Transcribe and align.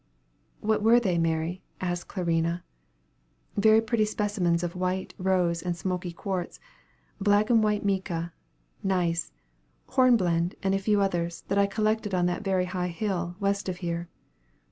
"What 0.61 0.81
were 0.81 0.99
they, 0.99 1.19
Mary?" 1.19 1.61
asked 1.79 2.07
Clarina. 2.07 2.63
"Very 3.55 3.81
pretty 3.81 4.05
specimens 4.05 4.63
of 4.63 4.75
white, 4.75 5.13
rose, 5.19 5.61
and 5.61 5.77
smoky 5.77 6.11
quartz, 6.11 6.59
black 7.19 7.51
and 7.51 7.63
white 7.63 7.85
mica, 7.85 8.33
gneiss, 8.81 9.31
hornblende, 9.89 10.55
and 10.63 10.73
a 10.73 10.79
few 10.79 11.01
others, 11.01 11.43
that 11.49 11.59
I 11.59 11.67
collected 11.67 12.15
on 12.15 12.25
that 12.25 12.43
very 12.43 12.65
high 12.65 12.87
hill, 12.87 13.35
west 13.39 13.69
of 13.69 13.77
here." 13.85 14.09